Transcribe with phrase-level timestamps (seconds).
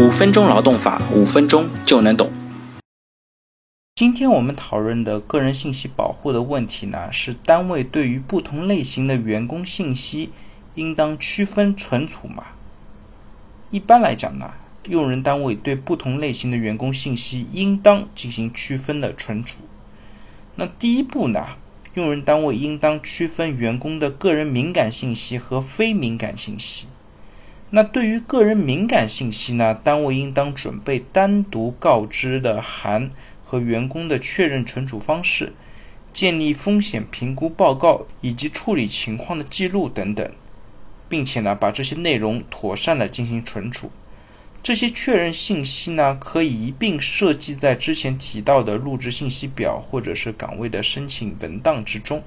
[0.00, 2.30] 五分钟劳动法，五分钟就能懂。
[3.96, 10.30] 今天我们讨论的个人信息保护的问题呢，是单位对于不同类型的员工信息
[10.76, 12.44] 应当区分存储吗？
[13.72, 14.52] 一般来讲呢，
[14.84, 19.56] 用人单位对不同类型的员工信息应当进行区分的存储。
[20.54, 21.44] 那第一步呢，
[21.94, 26.86] 用人单位应当区分员工的个人敏感信息和非敏感信息。
[27.70, 33.10] 那对于个人敏感信息呢，单位应当准备单独告知的函。
[33.50, 35.54] 和员工的确认存储方式，
[36.12, 40.30] 建立风险评估报告以及处理情况的记录等等，
[41.08, 43.90] 并且呢，把这些内容妥善的进行存储。
[44.62, 52.22] 这些确认信息呢，可以一并设计在之前提到的入职信息表或者是岗位的申请文档之中。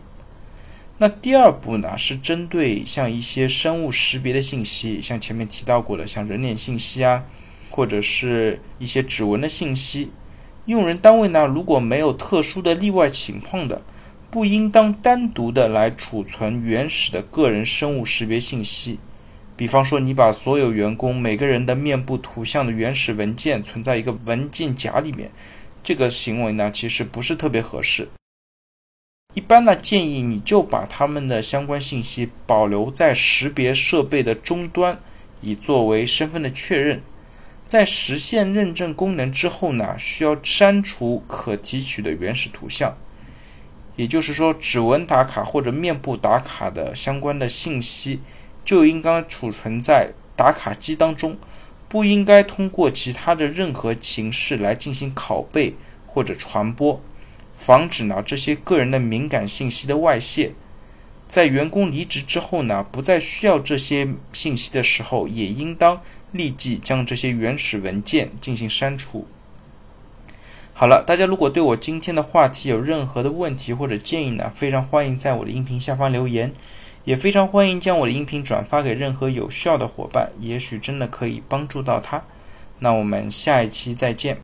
[1.02, 7.24] 那第二步呢，是针对像一些生物识别的信息，像前面提到过的，像人脸信息啊，
[7.72, 10.12] 或者是一些指纹的信息。
[10.66, 13.82] 用人单位呢，如果没有特殊的例外情况的，
[14.30, 19.00] 不应当单独的来储存原始的个人生物识别信息。
[19.58, 25.32] 比方说，你把所有员工每个人的面部图像的原始文件存在一个文件夹里面，
[25.84, 28.08] 这个行为呢，其实不是特别合适。
[29.34, 35.00] 一般呢，建议你就把他们的相关信息保留在识别设备的终端，
[35.40, 37.02] 以作为身份的确认。
[37.66, 42.98] 在实现认证功能之后呢，需要删除可提取的原始图像，
[43.96, 48.20] 也就是说，指纹打卡或者面部打卡的相关的信息
[48.66, 51.38] 就应该储存在打卡机当中，
[51.88, 57.02] 不应该通过其他的任何形式来进行拷贝或者传播，
[57.66, 60.52] 防止呢这些个人的敏感信息的外泄。
[61.28, 66.02] 在员工离职之后呢，不再需要这些信息的时候，也应当。
[66.34, 69.28] 立即将这些原始文件进行删除。
[70.74, 76.54] 好了，大家如果对我今天的话题有任何的问题或者建议呢，非常欢迎在我的音频下方留言，
[77.04, 82.24] 也非常欢迎将我的音频转发给任何有效的伙伴，也许真的可以帮助到他。
[82.80, 84.38] 那我们下一期再见。